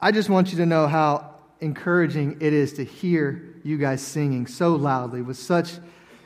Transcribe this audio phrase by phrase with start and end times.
[0.00, 4.46] I just want you to know how encouraging it is to hear you guys singing
[4.46, 5.72] so loudly with such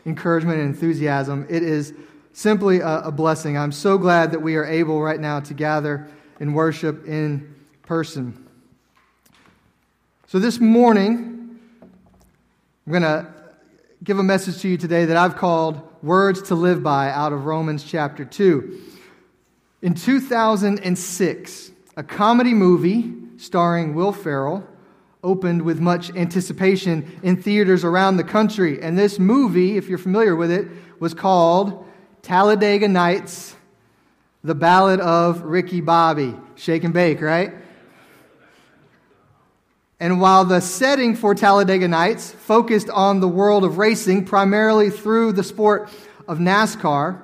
[0.04, 1.46] encouragement and enthusiasm.
[1.48, 1.94] It is
[2.34, 3.56] simply a, a blessing.
[3.56, 6.06] I'm so glad that we are able right now to gather
[6.38, 8.46] and worship in person.
[10.26, 11.58] So this morning,
[12.86, 13.26] I'm going to
[14.04, 17.46] give a message to you today that I've called Words to Live By out of
[17.46, 18.82] Romans chapter 2.
[19.80, 24.64] In 2006, a comedy movie starring Will Ferrell
[25.24, 28.80] opened with much anticipation in theaters around the country.
[28.80, 30.68] And this movie, if you're familiar with it,
[31.00, 31.84] was called
[32.22, 33.56] Talladega Nights,
[34.44, 36.36] The Ballad of Ricky Bobby.
[36.54, 37.52] Shake and bake, right?
[39.98, 45.32] And while the setting for Talladega Nights focused on the world of racing, primarily through
[45.32, 45.90] the sport
[46.28, 47.20] of NASCAR,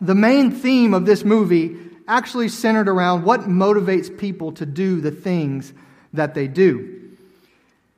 [0.00, 1.76] the main theme of this movie
[2.12, 5.72] actually centered around what motivates people to do the things
[6.12, 7.16] that they do.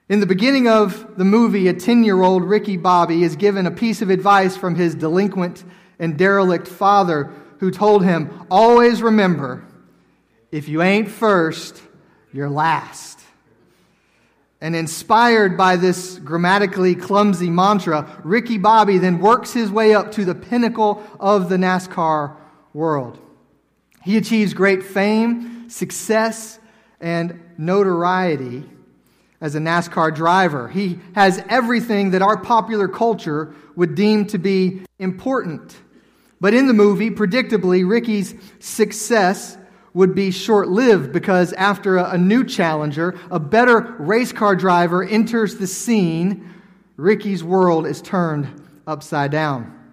[0.08, 3.72] In the beginning of the movie, a 10 year old Ricky Bobby is given a
[3.72, 5.64] piece of advice from his delinquent
[5.98, 9.64] and derelict father, who told him, Always remember,
[10.52, 11.82] if you ain't first,
[12.32, 13.18] you're last.
[14.60, 20.24] And inspired by this grammatically clumsy mantra, Ricky Bobby then works his way up to
[20.24, 22.36] the pinnacle of the NASCAR
[22.72, 23.18] world.
[24.04, 26.58] He achieves great fame, success,
[27.00, 28.64] and notoriety
[29.40, 30.68] as a NASCAR driver.
[30.68, 35.76] He has everything that our popular culture would deem to be important.
[36.40, 39.56] But in the movie, predictably, Ricky's success
[39.94, 45.02] would be short lived because after a, a, new challenger, a better race car driver
[45.02, 46.52] enters the scene,
[46.96, 49.83] Ricky's world is turned upside down.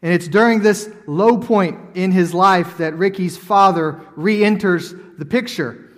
[0.00, 5.24] And it's during this low point in his life that Ricky's father re enters the
[5.24, 5.90] picture.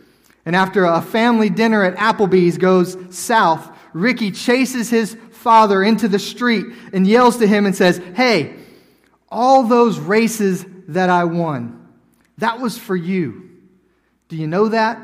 [0.47, 6.19] And after a family dinner at Applebee's goes south, Ricky chases his father into the
[6.19, 8.57] street and yells to him and says, Hey,
[9.29, 11.89] all those races that I won,
[12.39, 13.51] that was for you.
[14.29, 15.01] Do you know that?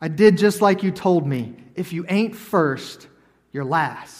[0.00, 1.54] I did just like you told me.
[1.74, 3.08] If you ain't first,
[3.52, 4.17] you're last.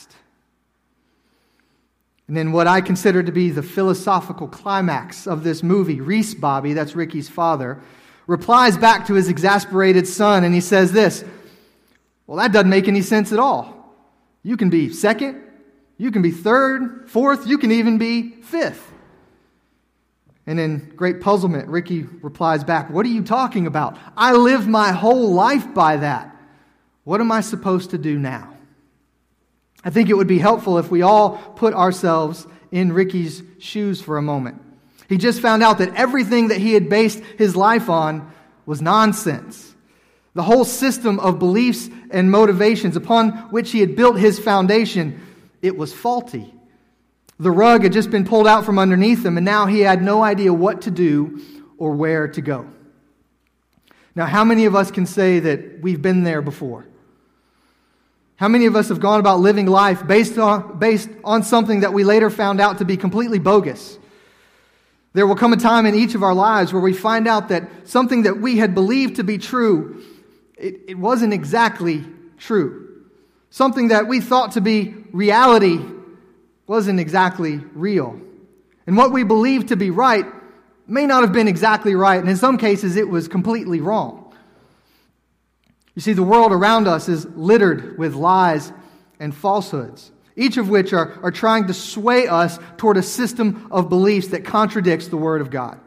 [2.28, 6.74] And then, what I consider to be the philosophical climax of this movie, Reese Bobby,
[6.74, 7.80] that's Ricky's father,
[8.26, 11.24] replies back to his exasperated son and he says this
[12.26, 13.74] Well, that doesn't make any sense at all.
[14.44, 15.42] You can be second,
[15.96, 18.92] you can be third, fourth, you can even be fifth.
[20.46, 23.98] And in great puzzlement, Ricky replies back, What are you talking about?
[24.16, 26.34] I lived my whole life by that.
[27.04, 28.54] What am I supposed to do now?
[29.84, 34.16] I think it would be helpful if we all put ourselves in Ricky's shoes for
[34.16, 34.62] a moment.
[35.08, 38.30] He just found out that everything that he had based his life on
[38.66, 39.74] was nonsense.
[40.34, 45.20] The whole system of beliefs and motivations upon which he had built his foundation,
[45.62, 46.52] it was faulty.
[47.40, 50.22] The rug had just been pulled out from underneath him, and now he had no
[50.22, 51.40] idea what to do
[51.78, 52.68] or where to go.
[54.14, 56.86] Now, how many of us can say that we've been there before?
[58.38, 61.92] How many of us have gone about living life based on, based on something that
[61.92, 63.98] we later found out to be completely bogus?
[65.12, 67.88] There will come a time in each of our lives where we find out that
[67.88, 70.04] something that we had believed to be true,
[70.56, 72.04] it, it wasn't exactly
[72.38, 73.02] true.
[73.50, 75.80] Something that we thought to be reality
[76.68, 78.20] wasn't exactly real.
[78.86, 80.26] And what we believed to be right
[80.86, 84.27] may not have been exactly right, and in some cases, it was completely wrong.
[85.98, 88.72] You see, the world around us is littered with lies
[89.18, 93.88] and falsehoods each of which are, are trying to sway us toward a system of
[93.88, 95.80] beliefs that contradicts the Word of God.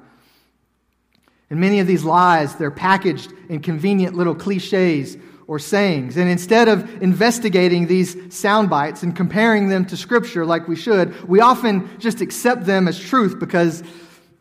[1.49, 5.15] And many of these lies, they're packaged in convenient little cliches
[5.47, 6.17] or sayings.
[6.17, 11.29] And instead of investigating these sound bites and comparing them to Scripture like we should,
[11.29, 13.81] we often just accept them as truth because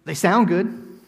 [0.06, 0.98] they sound good.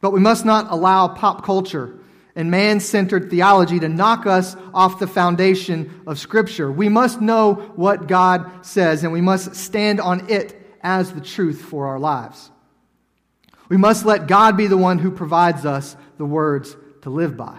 [0.00, 1.96] But we must not allow pop culture
[2.34, 6.70] and man centered theology to knock us off the foundation of Scripture.
[6.70, 11.60] We must know what God says, and we must stand on it as the truth
[11.60, 12.50] for our lives.
[13.68, 17.58] We must let God be the one who provides us the words to live by.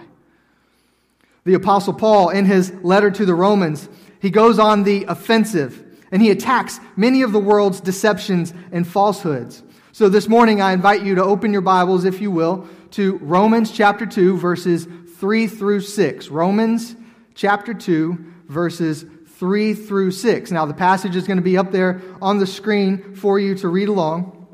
[1.44, 3.88] The Apostle Paul, in his letter to the Romans,
[4.20, 9.62] he goes on the offensive and he attacks many of the world's deceptions and falsehoods.
[9.92, 13.72] So this morning, I invite you to open your Bibles, if you will, to Romans
[13.72, 14.86] chapter 2, verses
[15.16, 16.28] 3 through 6.
[16.28, 16.94] Romans
[17.34, 20.52] chapter 2, verses 3 through 6.
[20.52, 23.66] Now, the passage is going to be up there on the screen for you to
[23.66, 24.46] read along.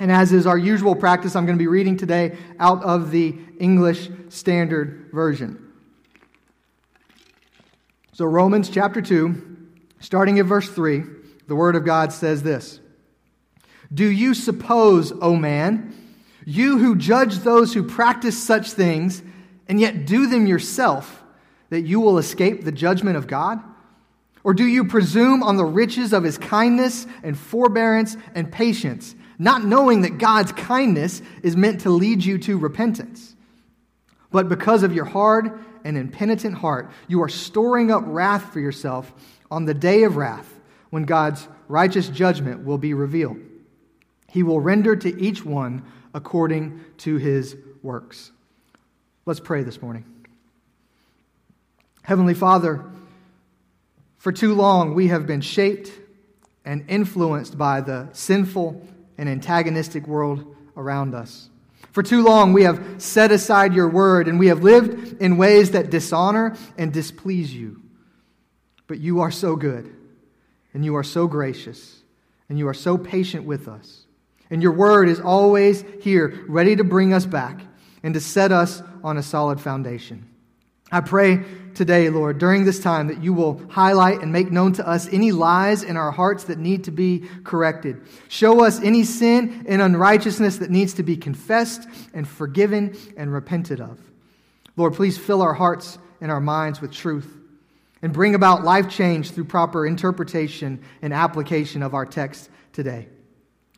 [0.00, 3.38] And as is our usual practice, I'm going to be reading today out of the
[3.60, 5.70] English Standard Version.
[8.12, 9.68] So, Romans chapter 2,
[10.00, 11.04] starting at verse 3,
[11.46, 12.80] the Word of God says this
[13.92, 15.94] Do you suppose, O man,
[16.44, 19.22] you who judge those who practice such things
[19.68, 21.22] and yet do them yourself,
[21.70, 23.62] that you will escape the judgment of God?
[24.42, 29.64] Or do you presume on the riches of his kindness and forbearance and patience, not
[29.64, 33.34] knowing that God's kindness is meant to lead you to repentance?
[34.30, 39.12] But because of your hard and impenitent heart, you are storing up wrath for yourself
[39.50, 40.50] on the day of wrath,
[40.90, 43.38] when God's righteous judgment will be revealed.
[44.28, 48.30] He will render to each one according to his works.
[49.26, 50.04] Let's pray this morning.
[52.02, 52.84] Heavenly Father,
[54.16, 55.90] for too long we have been shaped
[56.64, 58.86] and influenced by the sinful
[59.18, 61.50] and antagonistic world around us.
[61.92, 65.72] For too long we have set aside your word and we have lived in ways
[65.72, 67.82] that dishonor and displease you.
[68.86, 69.94] But you are so good
[70.72, 72.02] and you are so gracious
[72.48, 74.03] and you are so patient with us.
[74.54, 77.58] And your word is always here, ready to bring us back
[78.04, 80.28] and to set us on a solid foundation.
[80.92, 81.42] I pray
[81.74, 85.32] today, Lord, during this time that you will highlight and make known to us any
[85.32, 88.00] lies in our hearts that need to be corrected.
[88.28, 93.80] Show us any sin and unrighteousness that needs to be confessed and forgiven and repented
[93.80, 93.98] of.
[94.76, 97.40] Lord, please fill our hearts and our minds with truth
[98.02, 103.08] and bring about life change through proper interpretation and application of our text today.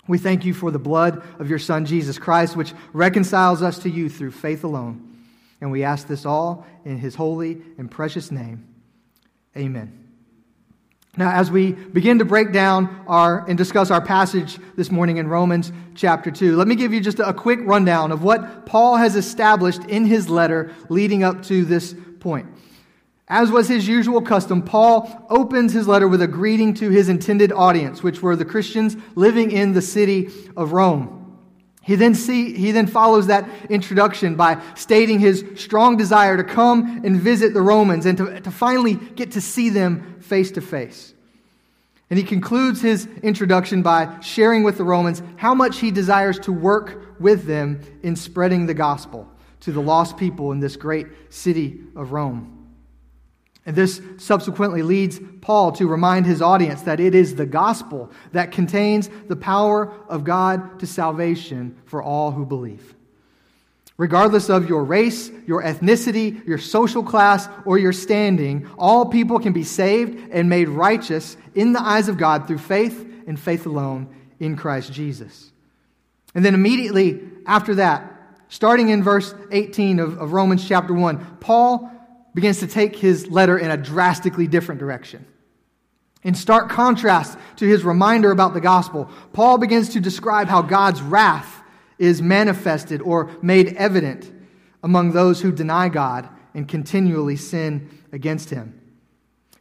[0.08, 3.90] We thank you for the blood of your Son, Jesus Christ, which reconciles us to
[3.90, 5.16] you through faith alone.
[5.60, 8.66] And we ask this all in his holy and precious name.
[9.56, 10.06] Amen.
[11.16, 15.28] Now, as we begin to break down our and discuss our passage this morning in
[15.28, 19.16] Romans chapter 2, let me give you just a quick rundown of what Paul has
[19.16, 22.46] established in his letter leading up to this point.
[23.28, 27.50] As was his usual custom, Paul opens his letter with a greeting to his intended
[27.50, 31.12] audience, which were the Christians living in the city of Rome.
[31.82, 37.02] He then, see, he then follows that introduction by stating his strong desire to come
[37.04, 41.14] and visit the Romans and to, to finally get to see them face to face.
[42.10, 46.52] And he concludes his introduction by sharing with the Romans how much he desires to
[46.52, 49.28] work with them in spreading the gospel
[49.60, 52.55] to the lost people in this great city of Rome.
[53.66, 58.52] And this subsequently leads Paul to remind his audience that it is the gospel that
[58.52, 62.94] contains the power of God to salvation for all who believe.
[63.98, 69.52] Regardless of your race, your ethnicity, your social class, or your standing, all people can
[69.52, 74.14] be saved and made righteous in the eyes of God through faith and faith alone
[74.38, 75.50] in Christ Jesus.
[76.34, 78.12] And then immediately after that,
[78.48, 81.90] starting in verse 18 of, of Romans chapter 1, Paul
[82.36, 85.26] begins to take his letter in a drastically different direction.
[86.22, 91.00] In stark contrast to his reminder about the gospel, Paul begins to describe how God's
[91.00, 91.62] wrath
[91.98, 94.30] is manifested or made evident
[94.82, 98.82] among those who deny God and continually sin against him.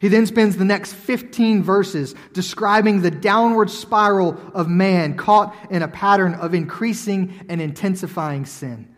[0.02, 5.82] He then spends the next 15 verses describing the downward spiral of man caught in
[5.82, 8.94] a pattern of increasing and intensifying sin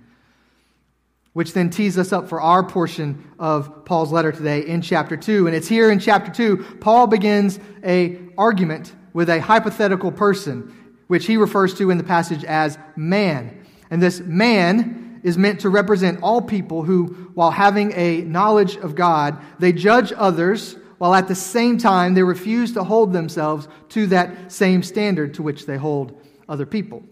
[1.37, 5.45] which then tees us up for our portion of Paul's letter today in chapter 2.
[5.45, 11.27] And it's here in chapter 2, Paul begins a argument with a hypothetical person, which
[11.27, 13.63] he refers to in the passage as man.
[13.91, 18.95] And this man is meant to represent all people who, while having a knowledge of
[18.95, 24.07] God, they judge others while at the same time they refuse to hold themselves to
[24.07, 27.03] that same standard to which they hold other people.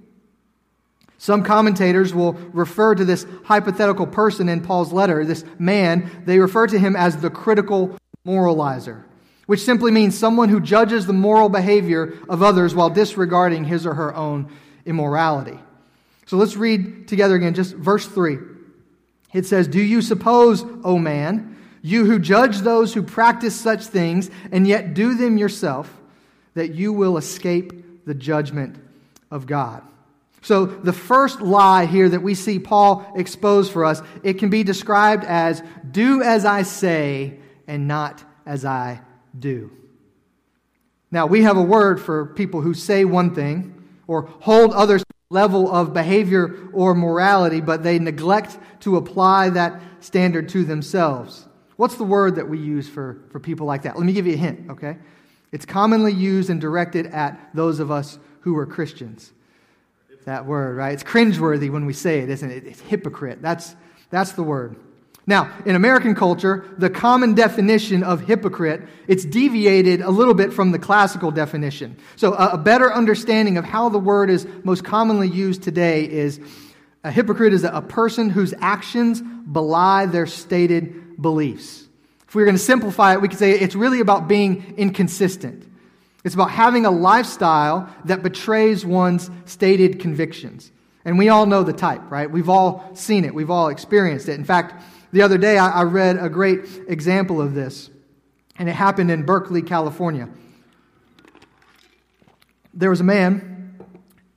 [1.17, 6.67] Some commentators will refer to this hypothetical person in Paul's letter, this man, they refer
[6.67, 9.03] to him as the critical moralizer,
[9.45, 13.93] which simply means someone who judges the moral behavior of others while disregarding his or
[13.93, 14.51] her own
[14.85, 15.59] immorality.
[16.25, 18.37] So let's read together again, just verse 3.
[19.33, 24.31] It says, Do you suppose, O man, you who judge those who practice such things
[24.51, 25.91] and yet do them yourself,
[26.55, 28.77] that you will escape the judgment
[29.29, 29.83] of God?
[30.45, 34.61] So, the first lie here that we see Paul expose for us, it can be
[34.63, 39.01] described as do as I say and not as I
[39.39, 39.71] do.
[41.09, 45.67] Now, we have a word for people who say one thing or hold others level
[45.73, 51.47] of behavior or morality, but they neglect to apply that standard to themselves.
[51.75, 53.97] What's the word that we use for, for people like that?
[53.97, 54.97] Let me give you a hint, okay?
[55.51, 59.31] It's commonly used and directed at those of us who are Christians.
[60.25, 60.93] That word, right?
[60.93, 62.65] It's cringeworthy when we say it, isn't it?
[62.65, 63.41] It's hypocrite.
[63.41, 63.75] That's,
[64.09, 64.75] that's the word.
[65.27, 70.71] Now, in American culture, the common definition of hypocrite, it's deviated a little bit from
[70.71, 71.97] the classical definition.
[72.15, 76.39] So a, better understanding of how the word is most commonly used today is
[77.03, 81.87] a hypocrite is a, person whose actions belie their stated beliefs.
[82.27, 85.71] If we were going to simplify it, we could say it's really about being inconsistent.
[86.25, 90.71] It's about having a lifestyle that betrays one's stated convictions.
[91.05, 92.29] And we all know the type, right?
[92.29, 93.33] We've all seen it.
[93.33, 94.33] We've all experienced it.
[94.33, 97.91] In fact, the other day, I, I read a great example of this,
[98.57, 100.27] and it happened in Berkeley, California.
[102.73, 103.79] There was a man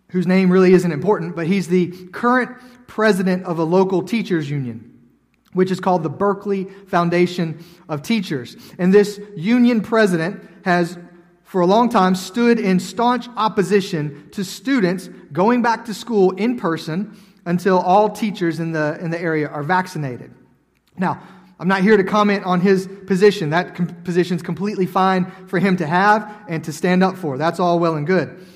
[0.09, 2.51] whose name really isn't important, but he's the current
[2.87, 5.09] president of a local teachers union,
[5.55, 8.57] which is called the Berkeley Foundation of Teachers.
[8.79, 10.99] And this union president has,
[11.49, 16.59] for a long time, stood in staunch opposition to students going back to school in
[16.59, 20.31] person until all teachers in the, in the area are vaccinated.
[20.99, 21.23] Now,
[21.59, 23.49] I'm not here to comment on his position.
[23.49, 27.39] That com- position's completely fine for him to have and to stand up for.
[27.39, 28.47] That's all well and good.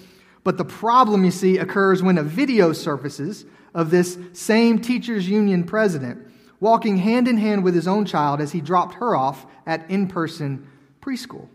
[0.45, 5.65] But the problem, you see, occurs when a video surfaces of this same teachers union
[5.65, 6.29] president
[6.61, 10.09] walking hand in hand with his own child as he dropped her off at in
[10.09, 10.71] person
[11.01, 11.49] preschool.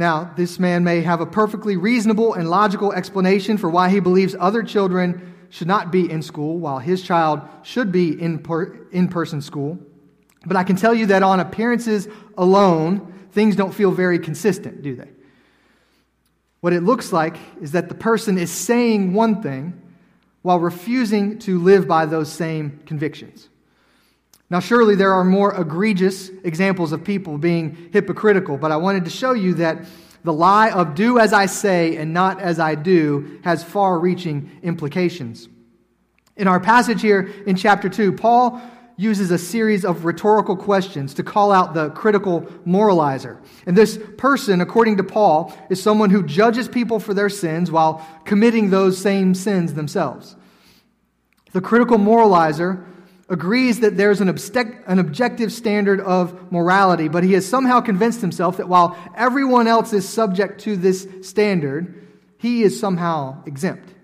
[0.00, 4.34] Now, this man may have a perfectly reasonable and logical explanation for why he believes
[4.40, 9.42] other children should not be in school, while his child should be in per, in-person
[9.42, 9.78] school.
[10.46, 14.96] But I can tell you that on appearances alone, things don't feel very consistent, do
[14.96, 15.10] they?
[16.62, 19.82] What it looks like is that the person is saying one thing
[20.40, 23.49] while refusing to live by those same convictions.
[24.50, 29.10] Now, surely there are more egregious examples of people being hypocritical, but I wanted to
[29.10, 29.84] show you that
[30.24, 34.50] the lie of do as I say and not as I do has far reaching
[34.62, 35.48] implications.
[36.36, 38.60] In our passage here in chapter 2, Paul
[38.96, 43.38] uses a series of rhetorical questions to call out the critical moralizer.
[43.66, 48.06] And this person, according to Paul, is someone who judges people for their sins while
[48.24, 50.36] committing those same sins themselves.
[51.52, 52.84] The critical moralizer
[53.30, 58.20] agrees that there's an, obstec- an objective standard of morality, but he has somehow convinced
[58.20, 62.06] himself that while everyone else is subject to this standard,
[62.38, 63.94] he is somehow exempt.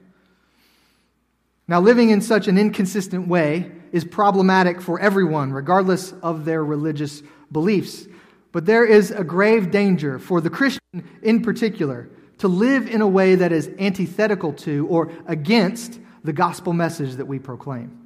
[1.66, 7.22] Now, living in such an inconsistent way is problematic for everyone, regardless of their religious
[7.50, 8.06] beliefs.
[8.52, 10.80] But there is a grave danger for the Christian
[11.22, 16.72] in particular to live in a way that is antithetical to or against the gospel
[16.72, 18.05] message that we proclaim.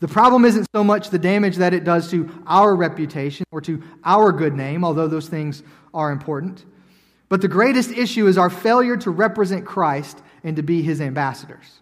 [0.00, 3.82] The problem isn't so much the damage that it does to our reputation or to
[4.04, 5.62] our good name, although those things
[5.94, 6.64] are important.
[7.28, 11.80] But the greatest issue is our failure to represent Christ and to be his ambassadors.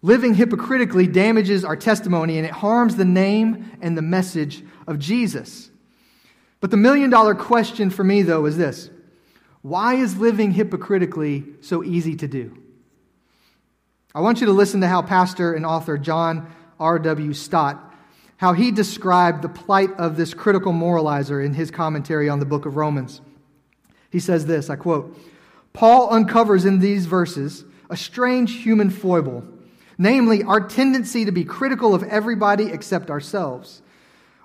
[0.00, 5.70] Living hypocritically damages our testimony and it harms the name and the message of Jesus.
[6.60, 8.90] But the million dollar question for me, though, is this
[9.62, 12.56] Why is living hypocritically so easy to do?
[14.14, 17.32] I want you to listen to how pastor and author John R.W.
[17.32, 17.94] Stott,
[18.38, 22.66] how he described the plight of this critical moralizer in his commentary on the book
[22.66, 23.20] of Romans.
[24.10, 25.16] He says this I quote,
[25.72, 29.44] Paul uncovers in these verses a strange human foible,
[29.96, 33.80] namely our tendency to be critical of everybody except ourselves.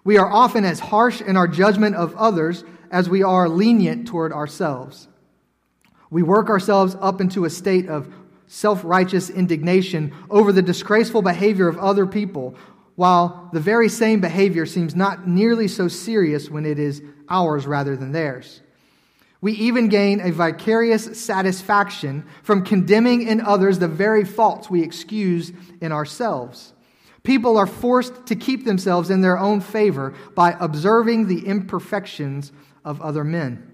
[0.03, 4.31] We are often as harsh in our judgment of others as we are lenient toward
[4.31, 5.07] ourselves.
[6.09, 8.13] We work ourselves up into a state of
[8.47, 12.55] self righteous indignation over the disgraceful behavior of other people,
[12.95, 17.95] while the very same behavior seems not nearly so serious when it is ours rather
[17.95, 18.61] than theirs.
[19.39, 25.51] We even gain a vicarious satisfaction from condemning in others the very faults we excuse
[25.79, 26.73] in ourselves.
[27.23, 32.51] People are forced to keep themselves in their own favor by observing the imperfections
[32.83, 33.66] of other men.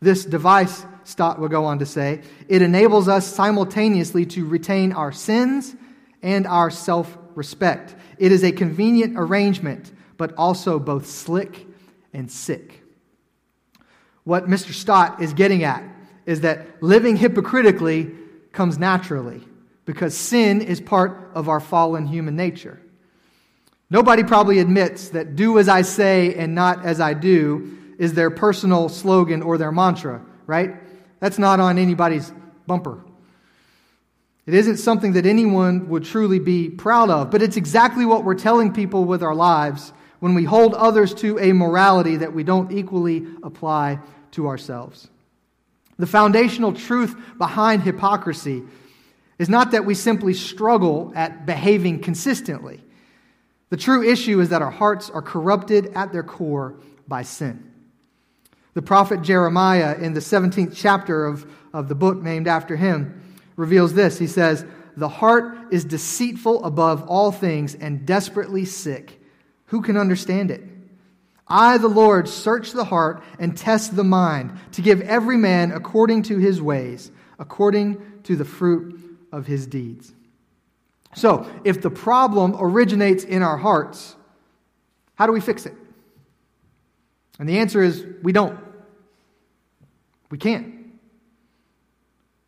[0.00, 5.10] This device Stott will go on to say, it enables us simultaneously to retain our
[5.10, 5.74] sins
[6.22, 7.94] and our self respect.
[8.18, 11.66] It is a convenient arrangement, but also both slick
[12.12, 12.82] and sick.
[14.24, 14.72] What Mr.
[14.72, 15.82] Stott is getting at
[16.26, 18.10] is that living hypocritically
[18.52, 19.42] comes naturally
[19.86, 22.78] because sin is part of our fallen human nature.
[23.88, 28.30] Nobody probably admits that do as I say and not as I do is their
[28.30, 30.76] personal slogan or their mantra, right?
[31.20, 32.32] That's not on anybody's
[32.66, 33.04] bumper.
[34.46, 38.34] It isn't something that anyone would truly be proud of, but it's exactly what we're
[38.34, 42.72] telling people with our lives when we hold others to a morality that we don't
[42.72, 43.98] equally apply
[44.32, 45.08] to ourselves.
[45.98, 48.62] The foundational truth behind hypocrisy
[49.38, 52.82] is not that we simply struggle at behaving consistently.
[53.70, 56.76] The true issue is that our hearts are corrupted at their core
[57.06, 57.67] by sin.
[58.74, 63.20] The prophet Jeremiah, in the 17th chapter of, of the book named after him,
[63.56, 64.18] reveals this.
[64.18, 64.64] He says,
[64.96, 69.20] The heart is deceitful above all things and desperately sick.
[69.66, 70.62] Who can understand it?
[71.48, 76.24] I, the Lord, search the heart and test the mind to give every man according
[76.24, 80.12] to his ways, according to the fruit of his deeds.
[81.14, 84.14] So, if the problem originates in our hearts,
[85.14, 85.74] how do we fix it?
[87.38, 88.58] And the answer is we don't.
[90.30, 90.74] We can't.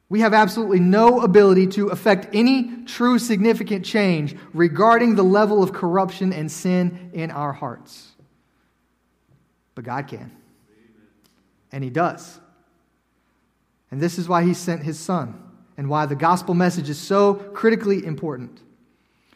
[0.09, 5.73] We have absolutely no ability to affect any true significant change regarding the level of
[5.73, 8.11] corruption and sin in our hearts.
[9.77, 10.33] But God can.
[11.71, 12.41] And He does.
[13.93, 15.41] And this is why He sent His Son
[15.77, 18.61] and why the gospel message is so critically important.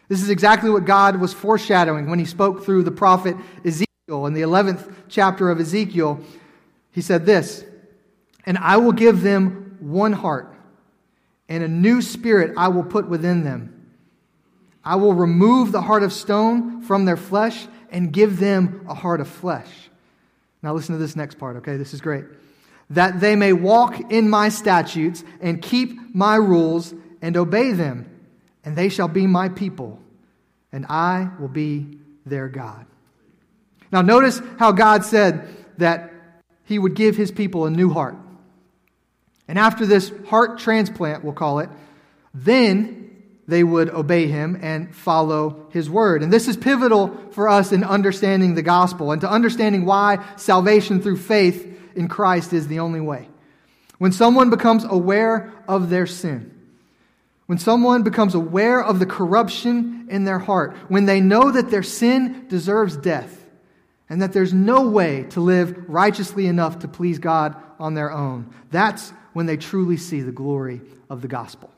[0.08, 3.86] This is exactly what God was foreshadowing when He spoke through the prophet Ezekiel.
[4.06, 6.20] In the 11th chapter of Ezekiel,
[6.90, 7.64] He said this
[8.44, 10.54] And I will give them one heart,
[11.48, 13.70] and a new spirit I will put within them.
[14.84, 19.20] I will remove the heart of stone from their flesh and give them a heart
[19.20, 19.68] of flesh.
[20.62, 21.76] Now, listen to this next part, okay?
[21.76, 22.24] This is great
[22.90, 28.06] that they may walk in my statutes and keep my rules and obey them,
[28.64, 29.98] and they shall be my people,
[30.70, 32.86] and I will be their God.
[33.94, 35.46] Now, notice how God said
[35.78, 36.12] that
[36.64, 38.16] he would give his people a new heart.
[39.46, 41.70] And after this heart transplant, we'll call it,
[42.34, 46.24] then they would obey him and follow his word.
[46.24, 51.00] And this is pivotal for us in understanding the gospel and to understanding why salvation
[51.00, 53.28] through faith in Christ is the only way.
[53.98, 56.50] When someone becomes aware of their sin,
[57.46, 61.84] when someone becomes aware of the corruption in their heart, when they know that their
[61.84, 63.42] sin deserves death,
[64.08, 68.52] and that there's no way to live righteously enough to please God on their own,
[68.70, 71.70] that's when they truly see the glory of the gospel.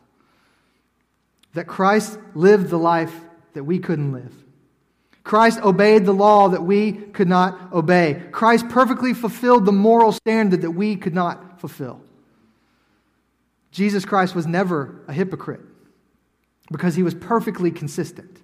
[1.55, 3.15] That Christ lived the life
[3.55, 4.33] that we couldn't live
[5.27, 8.23] Christ obeyed the law that we could not obey.
[8.31, 12.01] Christ perfectly fulfilled the moral standard that we could not fulfill.
[13.73, 15.62] Jesus Christ was never a hypocrite
[16.71, 18.41] because he was perfectly consistent.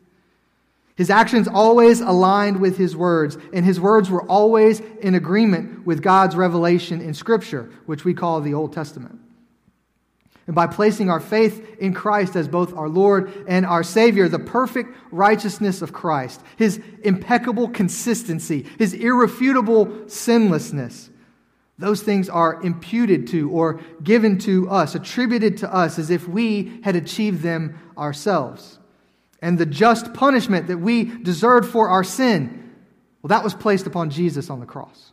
[0.94, 6.02] His actions always aligned with his words, and his words were always in agreement with
[6.02, 9.18] God's revelation in Scripture, which we call the Old Testament.
[10.46, 14.38] And by placing our faith in Christ as both our Lord and our Savior, the
[14.38, 21.10] perfect righteousness of Christ, His impeccable consistency, His irrefutable sinlessness,
[21.78, 26.80] those things are imputed to or given to us, attributed to us as if we
[26.84, 28.78] had achieved them ourselves.
[29.42, 32.72] And the just punishment that we deserved for our sin,
[33.20, 35.12] well, that was placed upon Jesus on the cross.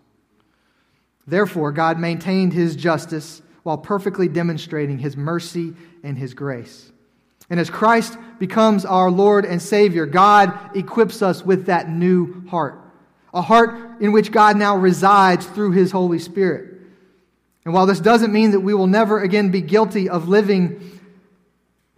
[1.27, 6.91] Therefore, God maintained His justice while perfectly demonstrating his mercy and his grace.
[7.49, 12.79] And as Christ becomes our Lord and Savior, God equips us with that new heart,
[13.33, 16.79] a heart in which God now resides through his Holy Spirit.
[17.65, 20.98] And while this doesn't mean that we will never again be guilty of living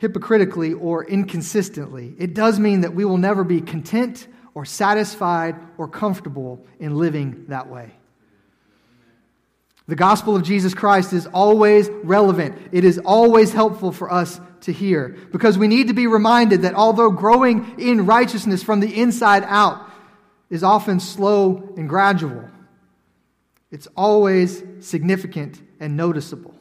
[0.02, 5.88] hypocritically or inconsistently, it does mean that we will never be content or satisfied or
[5.88, 7.92] comfortable in living that way.
[9.88, 12.70] The gospel of Jesus Christ is always relevant.
[12.72, 16.74] It is always helpful for us to hear because we need to be reminded that
[16.74, 19.88] although growing in righteousness from the inside out
[20.50, 22.50] is often slow and gradual,
[23.70, 26.56] it's always significant and noticeable.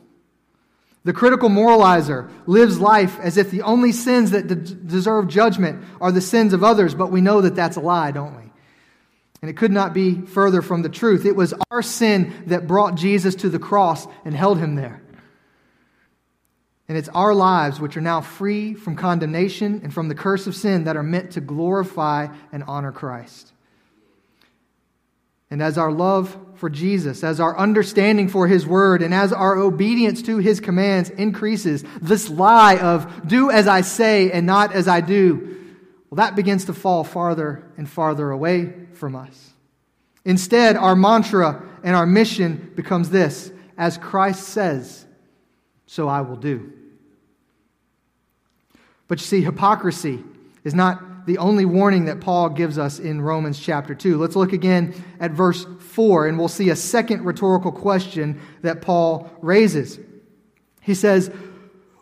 [1.04, 6.12] The critical moralizer lives life as if the only sins that de- deserve judgment are
[6.12, 8.52] the sins of others, but we know that that's a lie, don't we?
[9.40, 11.24] And it could not be further from the truth.
[11.24, 15.02] It was our sin that brought Jesus to the cross and held him there.
[16.86, 20.54] And it's our lives which are now free from condemnation and from the curse of
[20.56, 23.49] sin that are meant to glorify and honor Christ.
[25.50, 29.56] And as our love for Jesus, as our understanding for his word, and as our
[29.56, 34.86] obedience to his commands increases, this lie of do as I say and not as
[34.86, 35.56] I do,
[36.08, 39.50] well, that begins to fall farther and farther away from us.
[40.24, 45.06] Instead, our mantra and our mission becomes this as Christ says,
[45.86, 46.72] so I will do.
[49.08, 50.22] But you see, hypocrisy
[50.62, 54.18] is not the only warning that Paul gives us in Romans chapter 2.
[54.18, 59.30] Let's look again at verse 4, and we'll see a second rhetorical question that Paul
[59.40, 59.98] raises.
[60.80, 61.30] He says,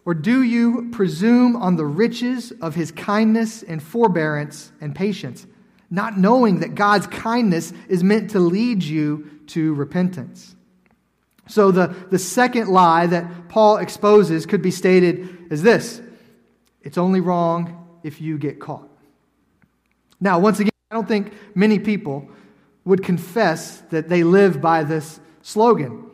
[0.04, 5.46] Or do you presume on the riches of his kindness and forbearance and patience,
[5.90, 10.54] not knowing that God's kindness is meant to lead you to repentance?
[11.48, 16.00] So, the, the second lie that Paul exposes could be stated as this
[16.82, 18.87] it's only wrong if you get caught.
[20.20, 22.28] Now, once again, I don't think many people
[22.84, 26.04] would confess that they live by this slogan,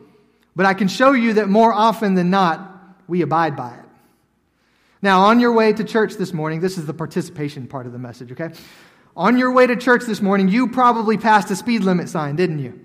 [0.55, 2.71] but I can show you that more often than not,
[3.07, 3.85] we abide by it.
[5.01, 7.99] Now, on your way to church this morning, this is the participation part of the
[7.99, 8.49] message, okay?
[9.15, 12.59] On your way to church this morning, you probably passed a speed limit sign, didn't
[12.59, 12.79] you?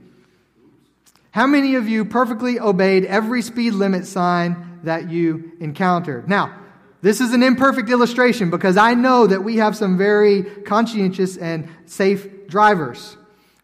[1.32, 6.28] How many of you perfectly obeyed every speed limit sign that you encountered?
[6.28, 6.59] Now,
[7.02, 11.68] this is an imperfect illustration because I know that we have some very conscientious and
[11.86, 13.16] safe drivers.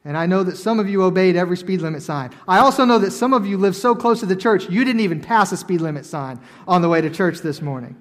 [0.05, 2.31] And I know that some of you obeyed every speed limit sign.
[2.46, 5.01] I also know that some of you live so close to the church, you didn't
[5.01, 7.96] even pass a speed limit sign on the way to church this morning.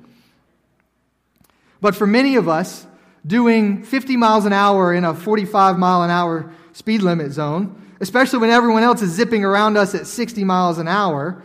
[1.81, 2.85] But for many of us,
[3.25, 8.39] doing 50 miles an hour in a 45 mile an hour speed limit zone, especially
[8.39, 11.43] when everyone else is zipping around us at 60 miles an hour,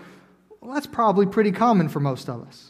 [0.61, 2.70] well, that's probably pretty common for most of us.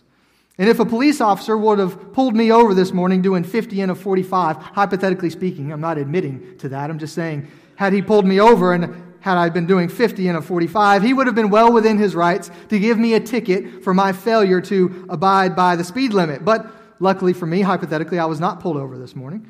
[0.61, 3.90] And if a police officer would have pulled me over this morning doing 50 in
[3.90, 8.27] a 45, hypothetically speaking, I'm not admitting to that, I'm just saying, had he pulled
[8.27, 11.51] me over and had I been doing 50 in a 45, he would have been
[11.51, 15.75] well within his rights to give me a ticket for my failure to abide by
[15.75, 16.44] the speed limit.
[16.44, 16.70] But
[17.01, 19.49] Luckily for me, hypothetically, I was not pulled over this morning.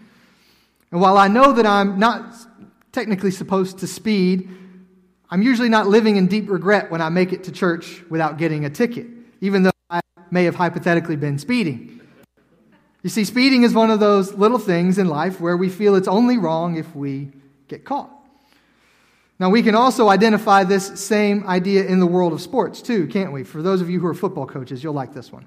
[0.92, 2.33] And while I know that I'm not
[2.92, 4.49] technically supposed to speed,
[5.29, 8.64] I'm usually not living in deep regret when I make it to church without getting
[8.64, 9.09] a ticket,
[9.40, 9.73] even though
[10.31, 12.01] may have hypothetically been speeding.
[13.03, 16.09] You see, speeding is one of those little things in life where we feel it's
[16.09, 17.31] only wrong if we
[17.69, 18.11] get caught.
[19.38, 23.33] Now, we can also identify this same idea in the world of sports, too, can't
[23.33, 23.43] we?
[23.43, 25.47] For those of you who are football coaches, you'll like this one.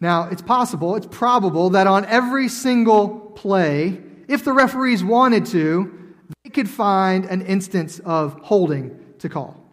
[0.00, 6.14] Now, it's possible, it's probable that on every single play, if the referees wanted to,
[6.42, 9.63] they could find an instance of holding to call.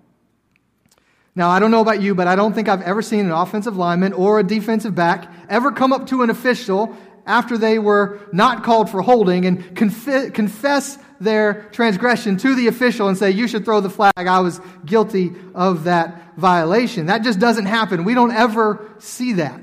[1.34, 3.78] Now, I don't know about you, but I don't think I've ever seen an offensive
[3.78, 8.63] lineman or a defensive back ever come up to an official after they were not
[8.63, 13.63] called for holding and conf- confess their transgression to the official and say, You should
[13.63, 14.12] throw the flag.
[14.17, 17.06] I was guilty of that violation.
[17.06, 18.04] That just doesn't happen.
[18.04, 19.62] We don't ever see that.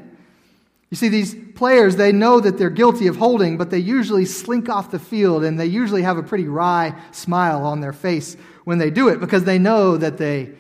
[0.91, 4.71] You see, these players, they know that they're guilty of holding, but they usually slink
[4.71, 8.79] off the field and they usually have a pretty wry smile on their face when
[8.79, 10.53] they do it because they know that they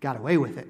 [0.00, 0.68] got away with it.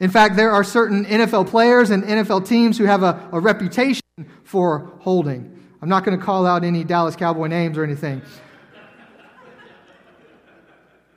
[0.00, 4.02] In fact, there are certain NFL players and NFL teams who have a, a reputation
[4.44, 5.58] for holding.
[5.82, 8.22] I'm not going to call out any Dallas Cowboy names or anything.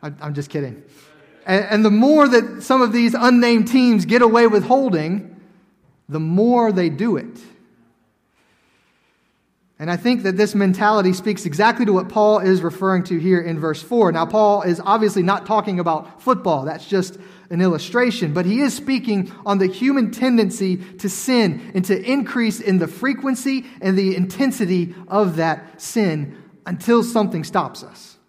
[0.01, 0.83] I, I'm just kidding.
[1.45, 5.39] And, and the more that some of these unnamed teams get away with holding,
[6.09, 7.39] the more they do it.
[9.81, 13.41] And I think that this mentality speaks exactly to what Paul is referring to here
[13.41, 14.11] in verse 4.
[14.11, 17.17] Now, Paul is obviously not talking about football, that's just
[17.49, 22.59] an illustration, but he is speaking on the human tendency to sin and to increase
[22.59, 28.19] in the frequency and the intensity of that sin until something stops us.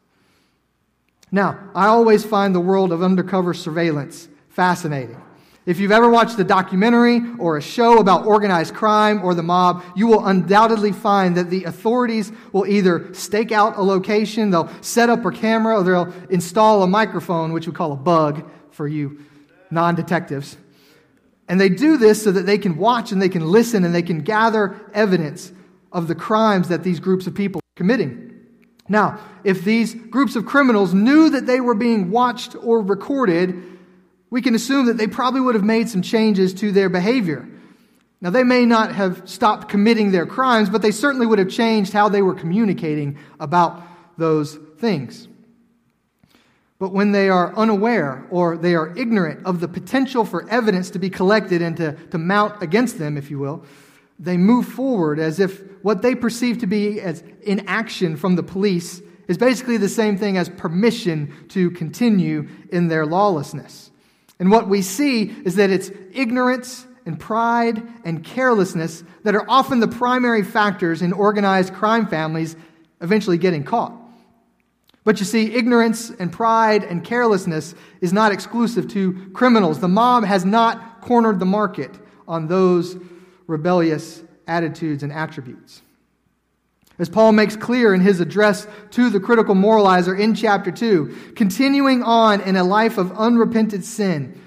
[1.31, 5.21] Now, I always find the world of undercover surveillance fascinating.
[5.65, 9.85] If you've ever watched a documentary or a show about organized crime or the mob,
[9.95, 15.09] you will undoubtedly find that the authorities will either stake out a location, they'll set
[15.09, 19.21] up a camera, or they'll install a microphone, which we call a bug for you
[19.71, 20.57] non detectives.
[21.49, 24.03] And they do this so that they can watch and they can listen and they
[24.03, 25.53] can gather evidence
[25.93, 28.31] of the crimes that these groups of people are committing.
[28.89, 33.63] Now, if these groups of criminals knew that they were being watched or recorded,
[34.33, 37.47] we can assume that they probably would have made some changes to their behavior.
[38.23, 41.93] Now, they may not have stopped committing their crimes, but they certainly would have changed
[41.93, 43.83] how they were communicating about
[44.17, 45.29] those things.
[46.79, 50.99] But when they are unaware or they are ignorant of the potential for evidence to
[50.99, 53.67] be collected and to, to mount against them, if you will,
[54.19, 59.03] they move forward as if what they perceive to be as inaction from the police
[59.29, 63.91] is basically the same thing as permission to continue in their lawlessness.
[64.43, 69.79] And what we see is that it's ignorance and pride and carelessness that are often
[69.79, 72.57] the primary factors in organized crime families
[73.01, 73.97] eventually getting caught.
[75.05, 79.79] But you see, ignorance and pride and carelessness is not exclusive to criminals.
[79.79, 82.97] The mob has not cornered the market on those
[83.47, 85.83] rebellious attitudes and attributes.
[87.03, 92.01] As Paul makes clear in his address to the critical moralizer in chapter 2, continuing
[92.05, 94.41] on in a life of unrepented sin,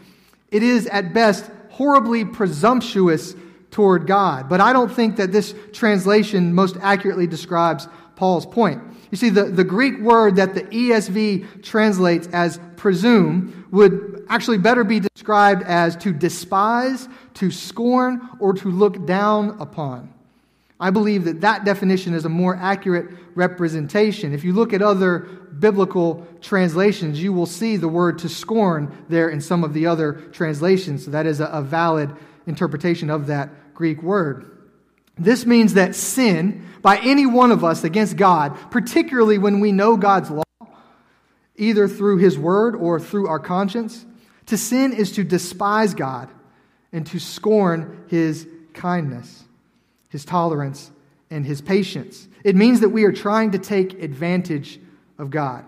[0.52, 3.36] it is at best horribly presumptuous
[3.72, 4.48] toward God.
[4.48, 8.82] But I don't think that this translation most accurately describes Paul's point.
[9.12, 14.86] You see, the, the Greek word that the ESV translates as presume would actually better
[14.86, 20.15] be described as to despise, to scorn, or to look down upon.
[20.80, 24.34] I believe that that definition is a more accurate representation.
[24.34, 29.30] If you look at other biblical translations, you will see the word to scorn there
[29.30, 31.06] in some of the other translations.
[31.06, 32.12] So that is a, valid
[32.46, 34.52] interpretation of that Greek word.
[35.18, 39.96] This means that sin by any one of us against God, particularly when we know
[39.96, 40.44] God's law,
[41.56, 44.06] either through His word or through our conscience,
[44.48, 46.30] to sin is to despise God
[46.92, 49.45] and to scorn His kindness
[50.16, 50.92] his tolerance,
[51.30, 52.30] and his patience.
[52.46, 54.80] It means that we are trying to take advantage
[55.18, 55.66] of God,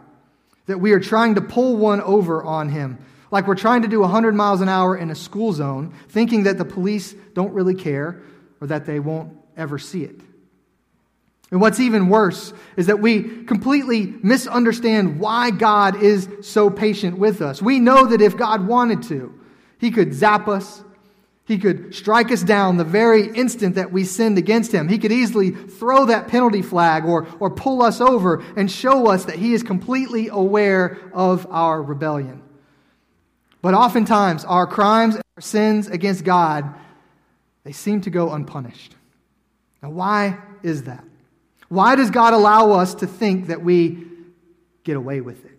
[0.68, 2.98] that we are trying to pull one over on him,
[3.30, 6.58] like we're trying to do 100 miles an hour in a school zone, thinking that
[6.58, 8.22] the police don't really care
[8.62, 10.18] or that they won't ever see it.
[11.52, 17.42] And what's even worse is that we completely misunderstand why God is so patient with
[17.42, 17.62] us.
[17.62, 19.38] We know that if God wanted to,
[19.78, 20.86] He could zap us,
[21.48, 24.90] he could strike us down the very instant that we sinned against him.
[24.90, 29.24] He could easily throw that penalty flag or, or pull us over and show us
[29.26, 32.42] that he is completely aware of our rebellion.
[33.62, 36.76] But oftentimes, our crimes and our sins against God,
[37.64, 38.94] they seem to go unpunished.
[39.82, 41.06] Now, why is that?
[41.70, 44.06] Why does God allow us to think that we
[44.84, 45.57] get away with it?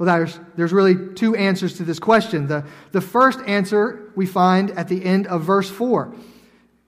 [0.00, 2.46] Well, there's, there's really two answers to this question.
[2.46, 6.14] The, the first answer we find at the end of verse 4.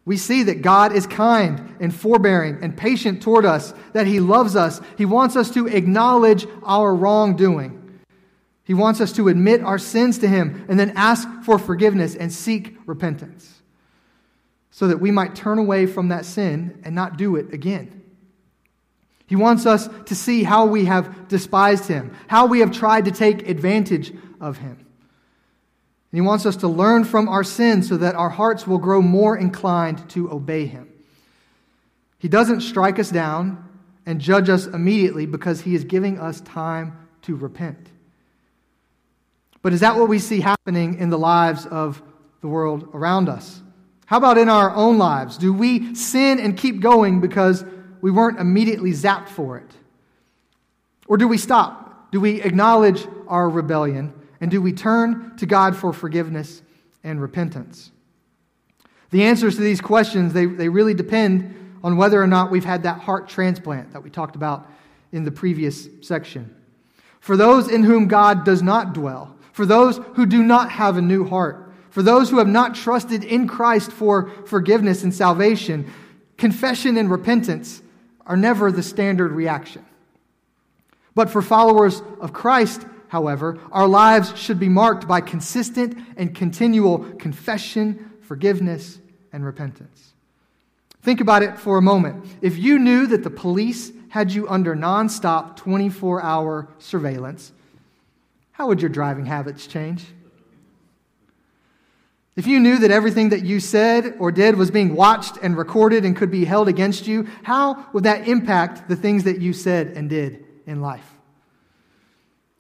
[0.07, 4.57] We see that God is kind and forbearing and patient toward us, that He loves
[4.57, 4.81] us.
[4.97, 8.01] He wants us to acknowledge our wrongdoing.
[8.65, 12.33] He wants us to admit our sins to Him and then ask for forgiveness and
[12.33, 13.61] seek repentance
[14.71, 18.02] so that we might turn away from that sin and not do it again.
[19.33, 23.11] He wants us to see how we have despised him, how we have tried to
[23.11, 24.73] take advantage of him.
[24.73, 24.85] And
[26.13, 29.35] he wants us to learn from our sins so that our hearts will grow more
[29.35, 30.87] inclined to obey him.
[32.19, 33.67] He doesn't strike us down
[34.05, 37.87] and judge us immediately because he is giving us time to repent.
[39.63, 42.03] But is that what we see happening in the lives of
[42.43, 43.63] the world around us?
[44.05, 45.39] How about in our own lives?
[45.39, 47.65] Do we sin and keep going because
[48.03, 49.71] we weren't immediately zapped for it?
[51.07, 52.11] Or do we stop?
[52.13, 54.13] Do we acknowledge our rebellion?
[54.41, 56.63] And do we turn to God for forgiveness
[57.03, 57.91] and repentance?
[59.11, 62.83] The answers to these questions, they, they really depend on whether or not we've had
[62.83, 64.69] that heart transplant that we talked about
[65.13, 66.55] in the previous section.
[67.21, 71.03] For those in whom God does not dwell, for those who do not have a
[71.03, 75.93] new heart, for those who have not trusted in Christ for forgiveness and salvation,
[76.39, 77.83] confession and repentance
[78.27, 79.85] are never the standard reaction.
[81.15, 86.99] But for followers of Christ, however, our lives should be marked by consistent and continual
[87.19, 88.99] confession, forgiveness,
[89.33, 90.13] and repentance.
[91.03, 92.25] Think about it for a moment.
[92.41, 97.53] If you knew that the police had you under nonstop 24 hour surveillance,
[98.53, 100.05] how would your driving habits change?
[102.35, 106.07] If you knew that everything that you said or did was being watched and recorded
[106.07, 109.89] and could be held against you, how would that impact the things that you said
[109.89, 111.07] and did in life?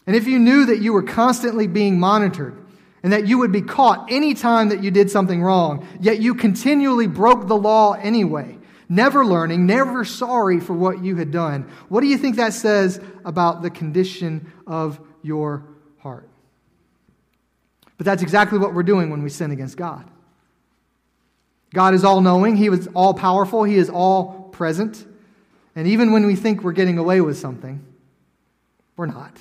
[0.06, 2.58] And if you knew that you were constantly being monitored
[3.02, 6.34] and that you would be caught any time that you did something wrong, yet you
[6.34, 8.58] continually broke the law anyway,
[8.90, 13.00] never learning, never sorry for what you had done, what do you think that says
[13.24, 15.64] about the condition of your
[15.98, 16.28] heart?
[18.02, 20.04] But that's exactly what we're doing when we sin against God.
[21.72, 25.06] God is all knowing, He is all powerful, He is all present.
[25.76, 27.80] And even when we think we're getting away with something,
[28.96, 29.38] we're not.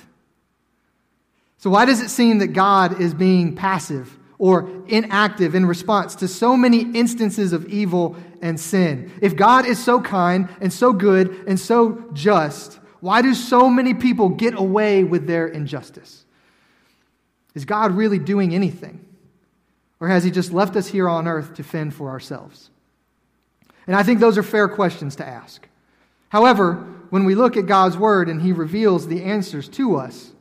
[1.58, 6.28] So, why does it seem that God is being passive or inactive in response to
[6.28, 9.10] so many instances of evil and sin?
[9.20, 13.92] If God is so kind and so good and so just, why do so many
[13.92, 16.21] people get away with their injustice?
[17.54, 19.04] Is God really doing anything?
[20.00, 22.70] Or has He just left us here on earth to fend for ourselves?
[23.86, 25.68] And I think those are fair questions to ask.
[26.28, 26.74] However,
[27.10, 30.32] when we look at God's Word and He reveals the answers to us,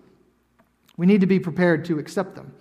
[0.97, 2.54] we need to be prepared to accept them.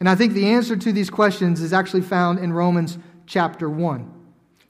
[0.00, 4.12] And I think the answer to these questions is actually found in Romans chapter 1.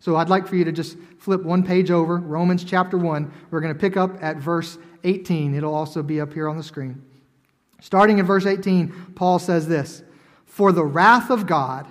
[0.00, 3.32] So I'd like for you to just flip one page over, Romans chapter 1.
[3.50, 5.54] We're going to pick up at verse 18.
[5.54, 7.02] It'll also be up here on the screen.
[7.80, 10.02] Starting in verse 18, Paul says this
[10.44, 11.86] For the wrath of God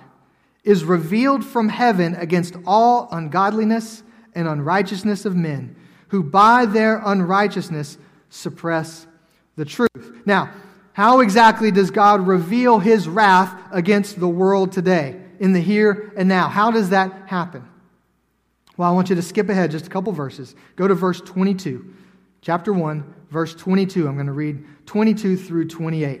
[0.64, 4.02] is revealed from heaven against all ungodliness
[4.34, 5.74] and unrighteousness of men,
[6.08, 7.98] who by their unrighteousness
[8.28, 9.06] suppress
[9.56, 10.22] the truth.
[10.24, 10.50] Now,
[10.92, 16.28] how exactly does God reveal his wrath against the world today, in the here and
[16.28, 16.48] now?
[16.48, 17.66] How does that happen?
[18.76, 20.54] Well, I want you to skip ahead just a couple verses.
[20.76, 21.94] Go to verse 22.
[22.42, 24.08] Chapter 1, verse 22.
[24.08, 26.20] I'm going to read 22 through 28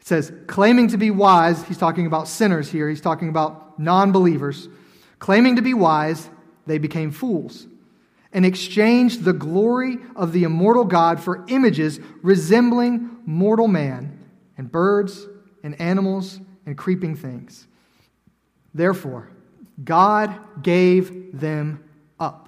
[0.00, 4.68] says, claiming to be wise, he's talking about sinners here, he's talking about non believers.
[5.18, 6.28] Claiming to be wise,
[6.66, 7.66] they became fools
[8.30, 15.26] and exchanged the glory of the immortal God for images resembling mortal man and birds
[15.62, 17.66] and animals and creeping things.
[18.74, 19.30] Therefore,
[19.82, 21.82] God gave them
[22.20, 22.47] up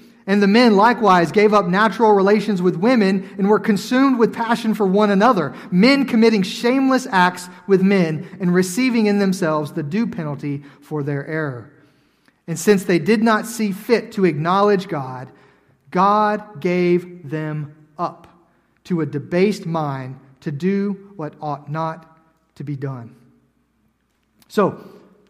[0.31, 4.73] And the men likewise gave up natural relations with women and were consumed with passion
[4.73, 10.07] for one another, men committing shameless acts with men and receiving in themselves the due
[10.07, 11.73] penalty for their error.
[12.47, 15.29] And since they did not see fit to acknowledge God,
[15.89, 18.25] God gave them up
[18.85, 22.07] to a debased mind to do what ought not
[22.55, 23.17] to be done.
[24.47, 24.81] So,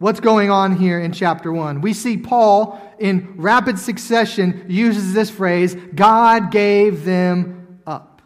[0.02, 1.82] what's going on here in chapter 1?
[1.82, 8.24] We see Paul in rapid succession uses this phrase God gave them up.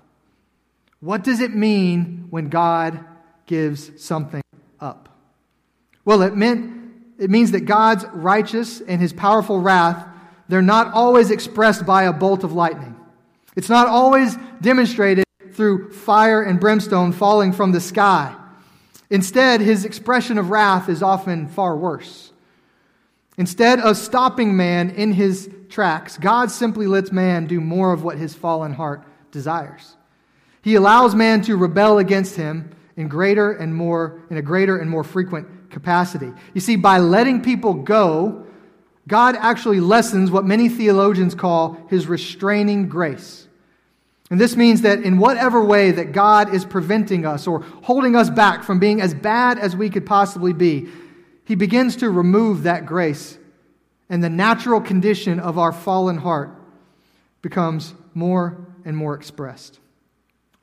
[1.02, 3.04] What does it mean when God
[3.46, 4.42] gives something
[4.80, 5.10] up?
[6.06, 6.72] Well, it meant
[7.20, 10.08] it means that God's righteous and his powerful wrath,
[10.48, 12.96] they're not always expressed by a bolt of lightning.
[13.56, 18.36] It's not always demonstrated through fire and brimstone falling from the sky.
[19.10, 22.32] Instead, his expression of wrath is often far worse.
[23.38, 28.18] Instead of stopping man in his tracks, God simply lets man do more of what
[28.18, 29.98] his fallen heart desires.
[30.62, 34.90] He allows man to rebel against him in greater and more in a greater and
[34.90, 36.32] more frequent capacity.
[36.54, 38.46] You see, by letting people go,
[39.08, 43.45] God actually lessens what many theologians call his restraining grace.
[44.32, 48.30] And this means that in whatever way that God is preventing us or holding us
[48.30, 50.88] back from being as bad as we could possibly be,
[51.46, 53.38] he begins to remove that grace,
[54.10, 56.50] and the natural condition of our fallen heart
[57.44, 59.80] becomes more and more expressed.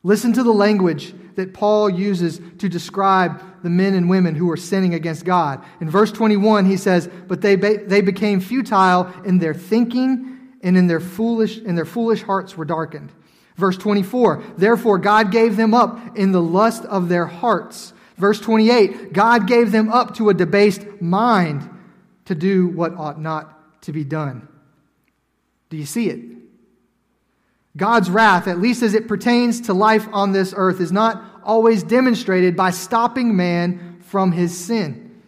[0.02, 4.56] Listen to the language that Paul uses to describe the men and women who are
[4.56, 5.64] sinning against God.
[5.80, 10.88] In verse 21, he says, But they, they became futile in their thinking, and in
[10.88, 13.12] their, foolish, and their foolish hearts were darkened.
[13.56, 19.12] Verse 24, Therefore God gave them up in the lust of their hearts Verse 28
[19.12, 21.68] God gave them up to a debased mind
[22.26, 24.48] to do what ought not to be done.
[25.70, 26.20] Do you see it?
[27.76, 31.82] God's wrath, at least as it pertains to life on this earth, is not always
[31.82, 35.20] demonstrated by stopping man from his sin.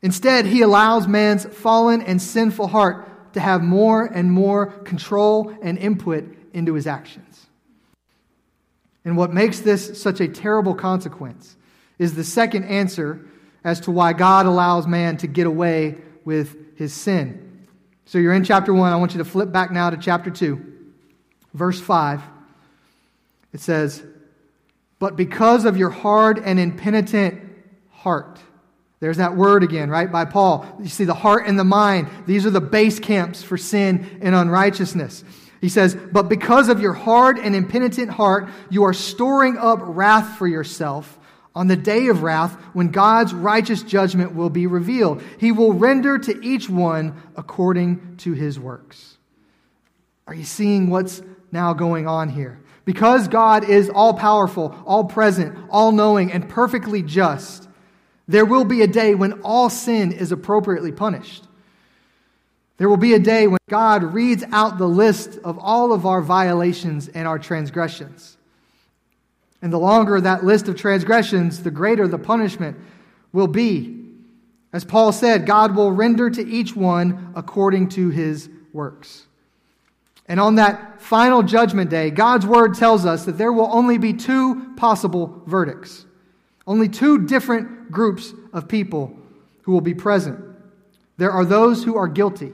[0.00, 5.76] Instead, he allows man's fallen and sinful heart to have more and more control and
[5.76, 7.46] input into his actions.
[9.04, 11.54] And what makes this such a terrible consequence
[11.98, 13.24] is the second answer
[13.62, 17.66] as to why God allows man to get away with his sin.
[18.06, 18.92] So you're in chapter 1.
[18.92, 20.60] I want you to flip back now to chapter 2,
[21.52, 22.22] verse 5.
[23.52, 24.02] It says,
[24.98, 27.42] But because of your hard and impenitent
[27.90, 28.40] heart,
[29.00, 30.66] there's that word again, right, by Paul.
[30.80, 34.34] You see, the heart and the mind, these are the base camps for sin and
[34.34, 35.22] unrighteousness.
[35.60, 40.36] He says, But because of your hard and impenitent heart, you are storing up wrath
[40.36, 41.18] for yourself
[41.56, 46.18] on the day of wrath, when God's righteous judgment will be revealed, he will render
[46.18, 49.16] to each one according to his works.
[50.26, 52.60] Are you seeing what's now going on here?
[52.84, 57.66] Because God is all powerful, all present, all knowing, and perfectly just,
[58.28, 61.45] there will be a day when all sin is appropriately punished.
[62.78, 66.20] There will be a day when God reads out the list of all of our
[66.20, 68.36] violations and our transgressions.
[69.62, 72.76] And the longer that list of transgressions, the greater the punishment
[73.32, 74.04] will be.
[74.72, 79.26] As Paul said, God will render to each one according to his works.
[80.28, 84.12] And on that final judgment day, God's word tells us that there will only be
[84.12, 86.04] two possible verdicts,
[86.66, 89.16] only two different groups of people
[89.62, 90.38] who will be present.
[91.16, 92.52] There are those who are guilty,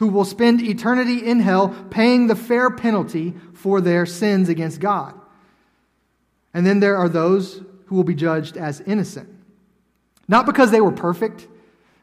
[0.00, 5.14] who will spend eternity in hell paying the fair penalty for their sins against God.
[6.54, 9.28] And then there are those who will be judged as innocent.
[10.26, 11.46] Not because they were perfect,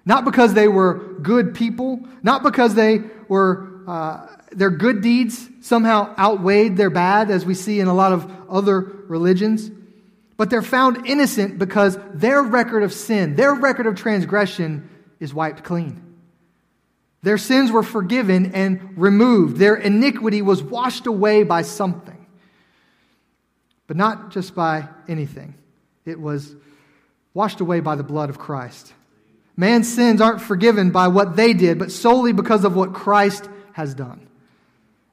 [0.06, 6.14] not because they were good people, not because they were, uh, their good deeds somehow
[6.20, 9.72] outweighed their bad, as we see in a lot of other religions,
[10.38, 14.88] but they're found innocent because their record of sin, their record of transgression,
[15.20, 16.07] is wiped clean.
[17.24, 19.57] Their sins were forgiven and removed.
[19.57, 22.26] Their iniquity was washed away by something.
[23.88, 25.55] But not just by anything,
[26.05, 26.55] it was
[27.34, 28.93] washed away by the blood of Christ.
[29.55, 33.93] Man's sins aren't forgiven by what they did, but solely because of what Christ has
[33.93, 34.28] done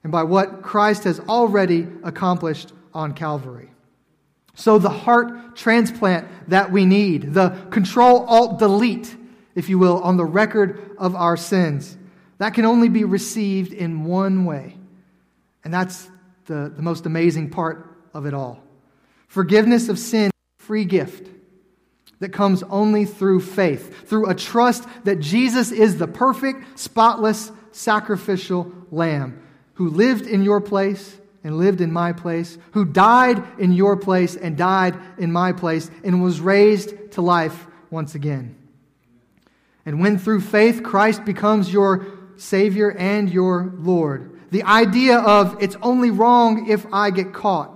[0.02, 3.70] and by what Christ has already accomplished on Calvary.
[4.55, 9.16] So, the heart transplant that we need, the control alt delete
[9.55, 11.96] if you will, on the record of our sins.
[12.38, 14.76] That can only be received in one way.
[15.64, 16.09] And that's
[16.46, 18.62] the, the most amazing part of it all.
[19.28, 21.30] Forgiveness of sin, free gift
[22.20, 28.72] that comes only through faith, through a trust that Jesus is the perfect, spotless, sacrificial
[28.90, 29.40] lamb
[29.74, 34.36] who lived in your place and lived in my place, who died in your place
[34.36, 38.57] and died in my place, and was raised to life once again.
[39.87, 42.07] And when through faith Christ becomes your
[42.37, 47.70] Savior and your Lord, the idea of it's only wrong if I get caught,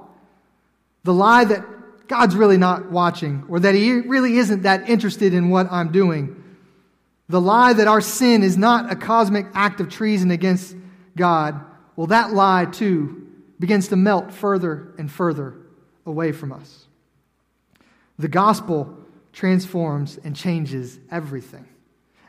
[1.04, 1.64] the lie that
[2.08, 6.42] God's really not watching or that He really isn't that interested in what I'm doing,
[7.28, 10.74] the lie that our sin is not a cosmic act of treason against
[11.16, 11.60] God,
[11.96, 13.26] well, that lie too
[13.58, 15.54] begins to melt further and further
[16.06, 16.86] away from us.
[18.18, 18.96] The gospel
[19.32, 21.66] transforms and changes everything.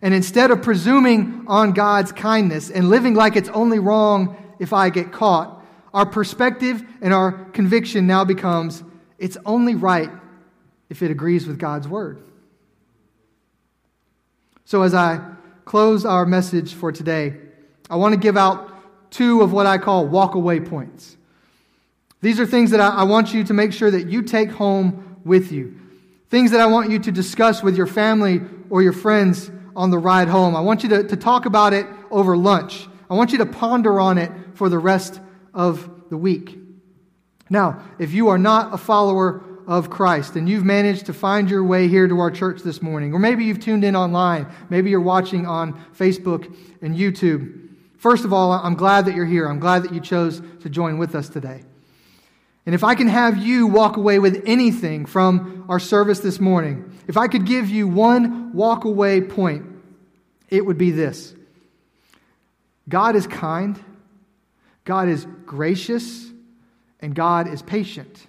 [0.02, 4.90] And instead of presuming on God's kindness and living like it's only wrong if I
[4.90, 8.84] get caught, our perspective and our conviction now becomes
[9.18, 10.10] it's only right
[10.90, 12.22] if it agrees with God's word.
[14.66, 15.20] So, as I
[15.66, 17.36] close our message for today,
[17.90, 21.18] I want to give out two of what I call walk-away points.
[22.22, 25.52] These are things that I, want you to make sure that you take home with
[25.52, 25.80] you.
[26.30, 29.50] Things that I want you to discuss with your family or your friends
[29.80, 30.58] on the ride home.
[30.58, 32.86] I want you to, to talk about it over lunch.
[33.10, 35.22] I want you to ponder on it for the rest
[35.54, 36.58] of the week.
[37.50, 41.64] Now, if you are not a follower of Christ and you've managed to find your
[41.64, 45.00] way here to our church this morning, or maybe you've tuned in online, maybe you're
[45.00, 49.48] watching on Facebook and YouTube, first of all, I'm glad that you're here.
[49.48, 51.64] I'm glad that you chose to join with us today.
[52.66, 56.92] And if I can have you walk away with anything from our service this morning,
[57.08, 59.69] if I could give you one walk away point,
[60.50, 61.34] it would be this
[62.88, 63.80] God is kind,
[64.84, 66.30] God is gracious,
[67.00, 68.28] and God is patient.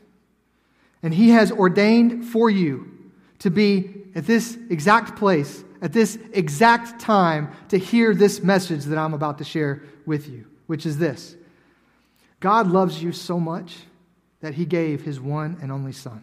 [1.02, 2.92] And He has ordained for you
[3.40, 8.98] to be at this exact place, at this exact time, to hear this message that
[8.98, 11.36] I'm about to share with you, which is this
[12.38, 13.76] God loves you so much
[14.40, 16.22] that He gave His one and only Son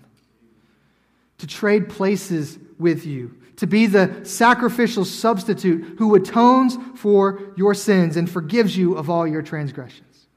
[1.40, 8.16] to trade places with you, to be the sacrificial substitute who atones for your sins
[8.16, 10.28] and forgives you of all your transgressions.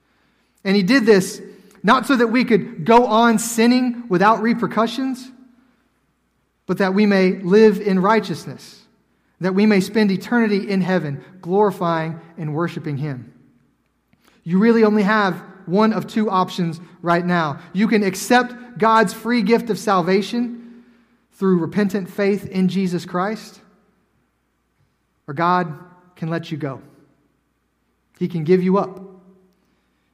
[0.64, 1.40] And he did this
[1.82, 5.30] not so that we could go on sinning without repercussions,
[6.66, 8.82] but that we may live in righteousness,
[9.40, 13.32] that we may spend eternity in heaven, glorifying and worshiping him.
[14.44, 17.60] You really only have one of two options right now.
[17.72, 20.59] You can accept God's free gift of salvation
[21.41, 23.62] through repentant faith in Jesus Christ,
[25.26, 25.72] or God
[26.14, 26.82] can let you go.
[28.18, 29.01] He can give you up.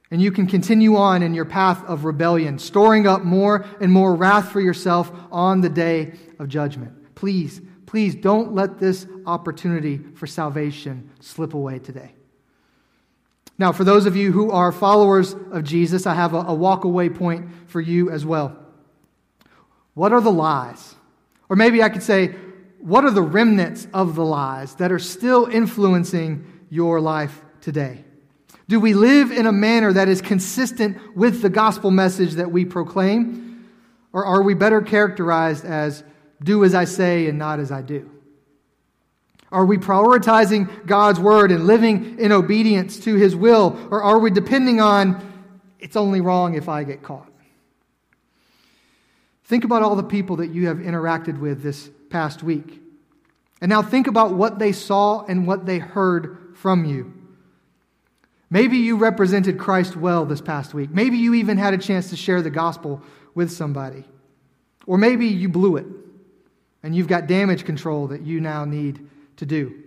[0.09, 4.15] And you can continue on in your path of rebellion, storing up more and more
[4.15, 7.13] wrath for yourself on the day of judgment.
[7.13, 12.13] Please, please don't let this opportunity for salvation slip away today.
[13.57, 16.85] Now, for those of you who are followers of Jesus, I have a, a walk
[16.85, 18.57] away point for you as well.
[19.93, 20.93] What are the lies
[21.49, 22.35] or maybe I could say,
[22.79, 28.03] what are the remnants of the lies that are still influencing your life today?
[28.67, 32.65] Do we live in a manner that is consistent with the gospel message that we
[32.65, 33.65] proclaim?
[34.11, 36.03] Or are we better characterized as
[36.43, 38.09] do as I say and not as I do?
[39.51, 43.79] Are we prioritizing God's word and living in obedience to his will?
[43.89, 45.23] Or are we depending on
[45.79, 47.26] it's only wrong if I get caught?
[49.47, 52.81] Think about all the people that you have interacted with this past week.
[53.61, 57.13] And now think about what they saw and what they heard from you.
[58.49, 60.89] Maybe you represented Christ well this past week.
[60.89, 63.01] Maybe you even had a chance to share the gospel
[63.35, 64.03] with somebody.
[64.85, 65.85] Or maybe you blew it
[66.83, 69.81] and you've got damage control that you now need to do.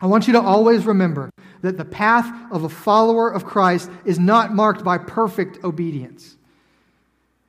[0.00, 4.18] I want you to always remember that the path of a follower of Christ is
[4.18, 6.38] not marked by perfect obedience.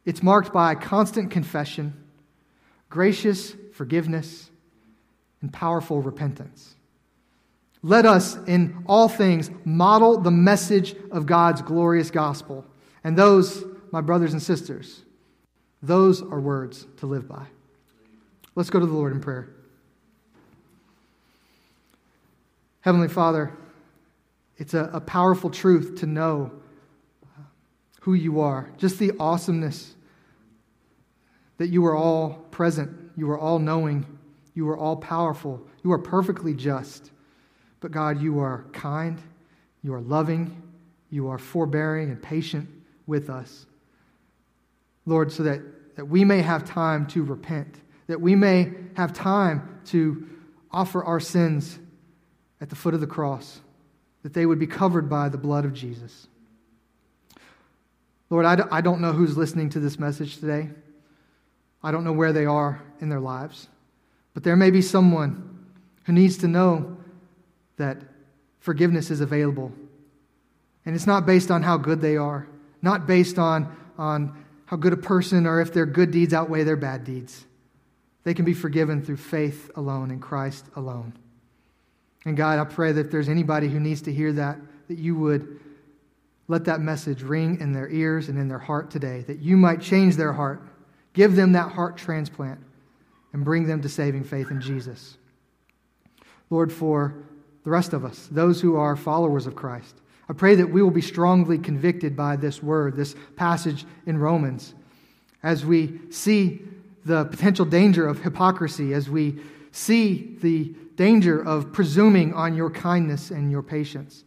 [0.05, 1.93] It's marked by constant confession,
[2.89, 4.49] gracious forgiveness,
[5.41, 6.75] and powerful repentance.
[7.81, 12.65] Let us, in all things, model the message of God's glorious gospel.
[13.03, 15.01] And those, my brothers and sisters,
[15.81, 17.45] those are words to live by.
[18.55, 19.49] Let's go to the Lord in prayer.
[22.81, 23.51] Heavenly Father,
[24.57, 26.51] it's a, a powerful truth to know
[28.01, 29.92] who you are, just the awesomeness
[31.57, 34.05] that you are all present, you are all knowing,
[34.53, 37.11] you are all powerful, you are perfectly just.
[37.79, 39.21] But God, you are kind,
[39.81, 40.61] you are loving,
[41.09, 42.69] you are forbearing and patient
[43.05, 43.65] with us.
[45.05, 45.61] Lord, so that,
[45.95, 47.75] that we may have time to repent,
[48.07, 50.27] that we may have time to
[50.71, 51.77] offer our sins
[52.61, 53.59] at the foot of the cross,
[54.23, 56.27] that they would be covered by the blood of Jesus.
[58.29, 60.69] Lord, I, I don't know who's listening to this message today.
[61.83, 63.67] I don't know where they are in their lives.
[64.33, 65.67] But there may be someone
[66.05, 66.97] who needs to know
[67.77, 67.97] that
[68.59, 69.71] forgiveness is available.
[70.85, 72.47] And it's not based on how good they are,
[72.81, 76.77] not based on, on how good a person or if their good deeds outweigh their
[76.77, 77.45] bad deeds.
[78.23, 81.13] They can be forgiven through faith alone in Christ alone.
[82.25, 84.57] And God, I pray that if there's anybody who needs to hear that,
[84.87, 85.59] that you would
[86.47, 89.81] let that message ring in their ears and in their heart today, that you might
[89.81, 90.61] change their heart,
[91.13, 92.59] give them that heart transplant,
[93.33, 95.17] and bring them to saving faith in Jesus.
[96.49, 97.15] Lord, for
[97.63, 99.95] the rest of us, those who are followers of Christ,
[100.29, 104.73] I pray that we will be strongly convicted by this word, this passage in Romans,
[105.41, 106.61] as we see
[107.05, 109.39] the potential danger of hypocrisy, as we
[109.71, 114.23] see the danger of presuming on your kindness and your patience.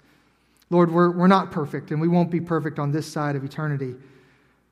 [0.68, 3.94] Lord, we're, we're not perfect, and we won't be perfect on this side of eternity.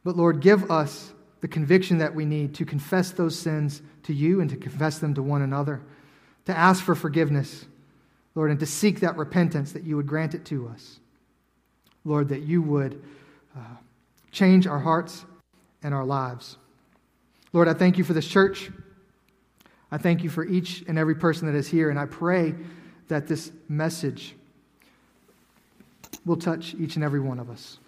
[0.02, 1.12] But Lord, give us
[1.44, 5.12] the conviction that we need to confess those sins to you and to confess them
[5.12, 5.82] to one another,
[6.46, 7.66] to ask for forgiveness,
[8.34, 11.00] Lord, and to seek that repentance that you would grant it to us.
[12.02, 13.02] Lord, that you would
[13.54, 13.60] uh,
[14.32, 15.26] change our hearts
[15.82, 16.56] and our lives.
[17.52, 18.70] Lord, I thank you for this church.
[19.92, 22.54] I thank you for each and every person that is here, and I pray
[23.08, 24.34] that this message
[26.24, 27.80] will touch each and every one of us.